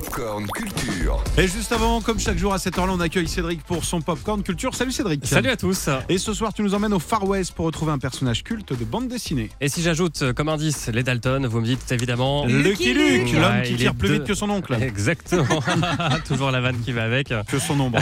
Popcorn 0.00 0.46
Culture. 0.48 1.24
Et 1.38 1.48
juste 1.48 1.72
avant, 1.72 2.02
comme 2.02 2.20
chaque 2.20 2.36
jour 2.36 2.52
à 2.52 2.58
cette 2.58 2.76
heure-là, 2.76 2.92
on 2.94 3.00
accueille 3.00 3.26
Cédric 3.26 3.62
pour 3.62 3.82
son 3.82 4.02
Popcorn 4.02 4.42
Culture. 4.42 4.74
Salut 4.74 4.92
Cédric. 4.92 5.24
Salut 5.26 5.48
à 5.48 5.56
tous. 5.56 5.88
Et 6.10 6.18
ce 6.18 6.34
soir, 6.34 6.52
tu 6.52 6.60
nous 6.62 6.74
emmènes 6.74 6.92
au 6.92 6.98
Far 6.98 7.26
West 7.26 7.52
pour 7.54 7.64
retrouver 7.64 7.92
un 7.92 7.98
personnage 7.98 8.44
culte 8.44 8.78
de 8.78 8.84
bande 8.84 9.08
dessinée. 9.08 9.48
Et 9.62 9.70
si 9.70 9.80
j'ajoute 9.80 10.20
euh, 10.20 10.32
comme 10.34 10.50
indice 10.50 10.88
les 10.92 11.02
Dalton, 11.02 11.46
vous 11.46 11.60
me 11.62 11.64
dites 11.64 11.90
évidemment 11.92 12.44
Lucky 12.44 12.92
Luke, 12.92 13.32
l'homme 13.32 13.42
Ouais, 13.56 13.62
qui 13.62 13.76
tire 13.76 13.94
plus 13.94 14.08
deux- 14.08 14.14
vite 14.16 14.24
que 14.24 14.34
son 14.34 14.50
oncle. 14.50 14.74
Exactement. 14.82 15.62
Toujours 16.28 16.50
la 16.50 16.60
vanne 16.60 16.76
qui 16.84 16.92
va 16.92 17.04
avec. 17.04 17.32
Que 17.48 17.58
son 17.58 17.80
ombre. 17.80 17.98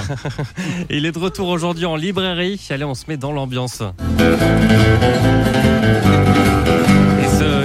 Il 0.90 1.06
est 1.06 1.12
de 1.12 1.18
retour 1.20 1.46
aujourd'hui 1.46 1.86
en 1.86 1.94
librairie. 1.94 2.60
Allez, 2.70 2.82
on 2.84 2.94
se 2.94 3.04
met 3.06 3.18
dans 3.18 3.30
l'ambiance. 3.30 3.82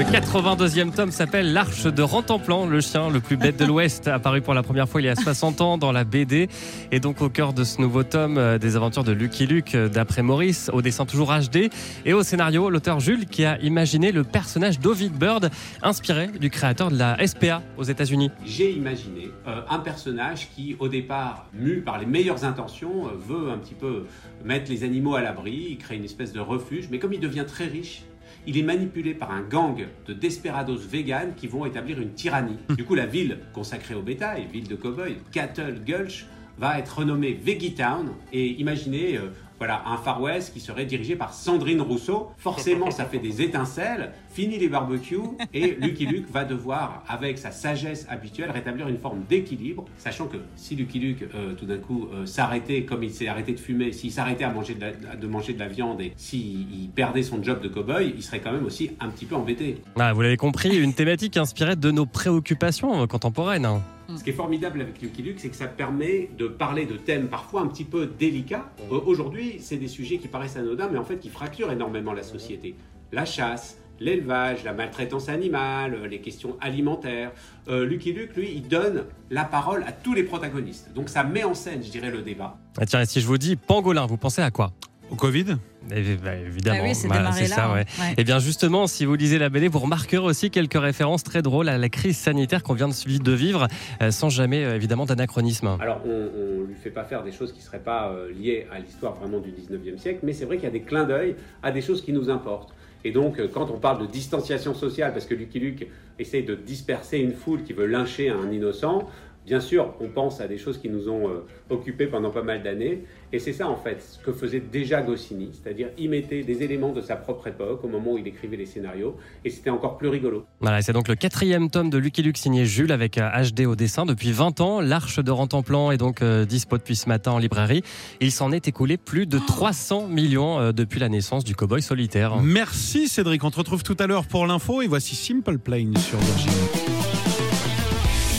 Et 0.09 0.15
ce 0.15 0.19
82e 0.21 0.91
tome 0.91 1.11
s'appelle 1.11 1.53
L'Arche 1.53 1.83
de 1.83 2.01
Rentemplan, 2.01 2.65
le 2.65 2.81
chien 2.81 3.11
le 3.11 3.19
plus 3.19 3.37
bête 3.37 3.57
de 3.57 3.65
l'Ouest, 3.65 4.07
apparu 4.07 4.41
pour 4.41 4.55
la 4.55 4.63
première 4.63 4.89
fois 4.89 5.01
il 5.01 5.05
y 5.05 5.09
a 5.09 5.15
60 5.15 5.61
ans 5.61 5.77
dans 5.77 5.91
la 5.91 6.03
BD. 6.03 6.49
Et 6.91 6.99
donc 6.99 7.21
au 7.21 7.29
cœur 7.29 7.53
de 7.53 7.63
ce 7.63 7.79
nouveau 7.79 8.01
tome 8.01 8.39
euh, 8.39 8.57
des 8.57 8.75
aventures 8.75 9.03
de 9.03 9.11
Lucky 9.11 9.45
Luke, 9.45 9.75
euh, 9.75 9.87
d'après 9.87 10.23
Maurice, 10.23 10.71
au 10.73 10.81
dessin 10.81 11.05
toujours 11.05 11.31
HD. 11.31 11.69
Et 12.05 12.13
au 12.13 12.23
scénario, 12.23 12.71
l'auteur 12.71 12.99
Jules 12.99 13.27
qui 13.27 13.45
a 13.45 13.59
imaginé 13.59 14.11
le 14.11 14.23
personnage 14.23 14.79
d'Ovid 14.79 15.13
Bird, 15.13 15.51
inspiré 15.83 16.27
du 16.27 16.49
créateur 16.49 16.89
de 16.89 16.97
la 16.97 17.15
SPA 17.27 17.61
aux 17.77 17.83
États-Unis. 17.83 18.31
J'ai 18.43 18.71
imaginé 18.71 19.29
euh, 19.47 19.61
un 19.69 19.77
personnage 19.77 20.49
qui, 20.55 20.75
au 20.79 20.87
départ, 20.87 21.45
mu 21.53 21.81
par 21.81 21.99
les 21.99 22.07
meilleures 22.07 22.45
intentions, 22.45 23.11
veut 23.27 23.51
un 23.51 23.59
petit 23.59 23.75
peu 23.75 24.05
mettre 24.43 24.71
les 24.71 24.83
animaux 24.83 25.13
à 25.13 25.21
l'abri, 25.21 25.67
il 25.69 25.77
crée 25.77 25.97
une 25.97 26.05
espèce 26.05 26.33
de 26.33 26.39
refuge, 26.39 26.87
mais 26.89 26.97
comme 26.97 27.13
il 27.13 27.19
devient 27.19 27.45
très 27.47 27.65
riche, 27.65 28.01
il 28.47 28.57
est 28.57 28.63
manipulé 28.63 29.13
par 29.13 29.31
un 29.31 29.41
gang 29.41 29.85
de 30.07 30.13
desperados 30.13 30.77
véganes 30.77 31.33
qui 31.35 31.47
vont 31.47 31.65
établir 31.65 31.99
une 31.99 32.13
tyrannie. 32.13 32.57
Du 32.75 32.85
coup, 32.85 32.95
la 32.95 33.05
ville 33.05 33.39
consacrée 33.53 33.95
au 33.95 34.01
bétail, 34.01 34.47
ville 34.51 34.67
de 34.67 34.75
cow-boys, 34.75 35.17
Cattle 35.31 35.81
Gulch, 35.85 36.25
va 36.59 36.77
être 36.79 36.99
renommée 36.99 37.33
Veggie 37.33 37.73
Town. 37.73 38.09
Et 38.33 38.47
imaginez, 38.59 39.17
euh, 39.17 39.31
voilà, 39.57 39.81
un 39.87 39.97
Far 39.97 40.21
West 40.21 40.53
qui 40.53 40.59
serait 40.59 40.85
dirigé 40.85 41.15
par 41.15 41.33
Sandrine 41.33 41.81
Rousseau. 41.81 42.29
Forcément, 42.37 42.91
ça 42.91 43.05
fait 43.05 43.17
des 43.19 43.41
étincelles. 43.41 44.11
Fini 44.31 44.57
les 44.57 44.69
barbecues 44.69 45.19
et 45.53 45.75
Lucky 45.81 46.05
Luke 46.05 46.29
va 46.31 46.45
devoir, 46.45 47.03
avec 47.07 47.37
sa 47.37 47.51
sagesse 47.51 48.05
habituelle, 48.09 48.51
rétablir 48.51 48.87
une 48.87 48.97
forme 48.97 49.21
d'équilibre, 49.27 49.85
sachant 49.97 50.27
que 50.27 50.37
si 50.55 50.75
Lucky 50.75 50.99
Luke, 50.99 51.25
euh, 51.35 51.53
tout 51.55 51.65
d'un 51.65 51.77
coup, 51.77 52.07
euh, 52.13 52.25
s'arrêtait, 52.25 52.83
comme 52.83 53.03
il 53.03 53.11
s'est 53.11 53.27
arrêté 53.27 53.51
de 53.53 53.59
fumer, 53.59 53.91
s'il 53.91 54.11
s'arrêtait 54.11 54.45
à 54.45 54.51
manger 54.51 54.75
de, 54.75 54.81
la, 54.81 55.15
de 55.15 55.27
manger 55.27 55.53
de 55.53 55.59
la 55.59 55.67
viande 55.67 55.99
et 56.01 56.13
s'il 56.15 56.89
perdait 56.95 57.23
son 57.23 57.43
job 57.43 57.61
de 57.61 57.67
cow-boy, 57.67 58.13
il 58.15 58.23
serait 58.23 58.39
quand 58.39 58.51
même 58.51 58.65
aussi 58.65 58.91
un 59.01 59.09
petit 59.09 59.25
peu 59.25 59.35
embêté. 59.35 59.81
Ah, 59.97 60.13
vous 60.13 60.21
l'avez 60.21 60.37
compris, 60.37 60.77
une 60.77 60.93
thématique 60.93 61.35
inspirée 61.37 61.75
de 61.75 61.91
nos 61.91 62.05
préoccupations 62.05 63.05
contemporaines. 63.07 63.65
hein. 63.65 63.81
Ce 64.17 64.23
qui 64.23 64.31
est 64.31 64.33
formidable 64.33 64.81
avec 64.81 65.01
Lucky 65.01 65.21
Luke, 65.21 65.39
c'est 65.39 65.49
que 65.49 65.55
ça 65.55 65.67
permet 65.67 66.29
de 66.37 66.47
parler 66.47 66.85
de 66.85 66.97
thèmes 66.97 67.27
parfois 67.27 67.61
un 67.61 67.67
petit 67.67 67.83
peu 67.83 68.07
délicats. 68.07 68.71
Euh, 68.91 68.99
Aujourd'hui, 69.05 69.57
c'est 69.59 69.77
des 69.77 69.87
sujets 69.87 70.17
qui 70.17 70.27
paraissent 70.27 70.57
anodins, 70.57 70.89
mais 70.91 70.97
en 70.97 71.03
fait 71.03 71.17
qui 71.19 71.29
fracturent 71.29 71.71
énormément 71.71 72.13
la 72.13 72.23
société. 72.23 72.75
La 73.11 73.25
chasse, 73.25 73.77
l'élevage, 73.99 74.63
la 74.63 74.73
maltraitance 74.73 75.29
animale, 75.29 75.93
euh, 75.93 76.07
les 76.07 76.21
questions 76.21 76.57
alimentaires. 76.59 77.31
Euh, 77.67 77.85
Lucky 77.85 78.13
Luke, 78.13 78.35
lui, 78.35 78.51
il 78.55 78.67
donne 78.67 79.05
la 79.29 79.45
parole 79.45 79.83
à 79.85 79.91
tous 79.91 80.13
les 80.13 80.23
protagonistes. 80.23 80.91
Donc 80.93 81.09
ça 81.09 81.23
met 81.23 81.43
en 81.43 81.53
scène, 81.53 81.83
je 81.83 81.91
dirais, 81.91 82.09
le 82.09 82.21
débat. 82.21 82.57
Ah, 82.77 82.85
tiens, 82.85 83.01
et 83.01 83.05
si 83.05 83.21
je 83.21 83.27
vous 83.27 83.37
dis 83.37 83.55
pangolin, 83.55 84.05
vous 84.05 84.17
pensez 84.17 84.41
à 84.41 84.49
quoi? 84.49 84.71
Au 85.11 85.15
Covid 85.15 85.57
Eh, 85.91 86.15
bah, 86.15 86.35
Évidemment, 86.35 86.79
Ah 86.81 86.87
oui, 86.87 86.95
c'est 87.33 87.47
ça, 87.47 87.65
hein. 87.65 87.73
ouais. 87.73 87.85
Ouais. 87.99 88.13
Et 88.17 88.23
bien 88.23 88.39
justement, 88.39 88.85
si 88.87 89.05
vous 89.05 89.15
lisez 89.15 89.39
la 89.39 89.49
BD, 89.49 89.67
vous 89.67 89.79
remarquerez 89.79 90.23
aussi 90.23 90.51
quelques 90.51 90.79
références 90.79 91.23
très 91.23 91.41
drôles 91.41 91.69
à 91.69 91.77
la 91.77 91.89
crise 91.89 92.17
sanitaire 92.17 92.63
qu'on 92.63 92.73
vient 92.73 92.87
de 92.87 92.93
de 93.19 93.31
vivre, 93.31 93.67
euh, 94.01 94.11
sans 94.11 94.29
jamais 94.29 94.63
euh, 94.63 94.75
évidemment 94.75 95.05
d'anachronisme. 95.05 95.77
Alors, 95.79 96.01
on 96.05 96.61
ne 96.61 96.65
lui 96.65 96.75
fait 96.75 96.91
pas 96.91 97.03
faire 97.03 97.23
des 97.23 97.31
choses 97.31 97.51
qui 97.51 97.59
ne 97.59 97.63
seraient 97.63 97.79
pas 97.79 98.11
euh, 98.11 98.31
liées 98.31 98.67
à 98.71 98.79
l'histoire 98.79 99.15
vraiment 99.15 99.39
du 99.39 99.49
19e 99.51 99.97
siècle, 99.97 100.19
mais 100.23 100.33
c'est 100.33 100.45
vrai 100.45 100.57
qu'il 100.57 100.65
y 100.65 100.67
a 100.67 100.71
des 100.71 100.81
clins 100.81 101.05
d'œil 101.05 101.35
à 101.63 101.71
des 101.71 101.81
choses 101.81 102.03
qui 102.03 102.13
nous 102.13 102.29
importent. 102.29 102.73
Et 103.05 103.11
donc, 103.11 103.39
quand 103.53 103.71
on 103.71 103.79
parle 103.79 104.01
de 104.01 104.11
distanciation 104.11 104.73
sociale, 104.73 105.13
parce 105.13 105.25
que 105.25 105.33
Lucky 105.33 105.59
Luke 105.59 105.87
essaye 106.19 106.43
de 106.43 106.53
disperser 106.53 107.19
une 107.19 107.31
foule 107.31 107.63
qui 107.63 107.71
veut 107.71 107.85
lyncher 107.85 108.29
un 108.29 108.51
innocent, 108.51 109.07
bien 109.49 109.59
sûr, 109.59 109.95
on 109.99 110.09
pense 110.09 110.41
à 110.41 110.47
des 110.47 110.59
choses 110.59 110.77
qui 110.77 110.89
nous 110.89 111.09
ont 111.09 111.27
euh, 111.27 111.43
occupés 111.71 112.05
pendant 112.05 112.29
pas 112.29 112.43
mal 112.43 112.61
d'années. 112.61 113.03
Et 113.33 113.39
c'est 113.39 113.53
ça, 113.53 113.67
en 113.67 113.75
fait, 113.75 113.99
ce 113.99 114.23
que 114.23 114.31
faisait 114.31 114.59
déjà 114.59 115.01
Goscinny, 115.01 115.49
c'est-à-dire 115.53 115.89
y 115.97 116.07
mettait 116.07 116.43
des 116.43 116.61
éléments 116.61 116.93
de 116.93 117.01
sa 117.01 117.15
propre 117.15 117.47
époque 117.47 117.83
au 117.83 117.87
moment 117.87 118.13
où 118.13 118.17
il 118.19 118.27
écrivait 118.27 118.57
les 118.57 118.67
scénarios, 118.67 119.17
et 119.43 119.49
c'était 119.49 119.71
encore 119.71 119.97
plus 119.97 120.07
rigolo. 120.07 120.45
Voilà, 120.61 120.83
c'est 120.83 120.93
donc 120.93 121.07
le 121.07 121.15
quatrième 121.15 121.71
tome 121.71 121.89
de 121.89 121.97
Lucky 121.97 122.21
Luke 122.21 122.37
signé 122.37 122.65
Jules 122.65 122.91
avec 122.91 123.17
euh, 123.17 123.27
HD 123.29 123.61
au 123.65 123.75
dessin 123.75 124.05
depuis 124.05 124.31
20 124.31 124.61
ans. 124.61 124.81
L'Arche 124.81 125.19
de 125.19 125.31
Rentemplan 125.31 125.91
est 125.91 125.97
donc 125.97 126.21
euh, 126.21 126.45
dispo 126.45 126.77
depuis 126.77 126.95
ce 126.95 127.09
matin 127.09 127.31
en 127.31 127.39
librairie. 127.39 127.81
Il 128.21 128.31
s'en 128.31 128.51
est 128.51 128.67
écoulé 128.67 128.97
plus 128.97 129.25
de 129.25 129.39
300 129.39 130.07
millions 130.09 130.59
euh, 130.59 130.71
depuis 130.71 130.99
la 130.99 131.09
naissance 131.09 131.43
du 131.43 131.55
cowboy 131.55 131.81
solitaire. 131.81 132.37
Merci 132.37 133.07
Cédric. 133.07 133.43
On 133.43 133.49
te 133.49 133.57
retrouve 133.57 133.81
tout 133.81 133.97
à 133.97 134.05
l'heure 134.05 134.27
pour 134.27 134.45
l'info. 134.45 134.83
Et 134.83 134.87
voici 134.87 135.15
Simple 135.15 135.57
Plane 135.57 135.97
sur 135.97 136.19
Virgin. 136.19 137.18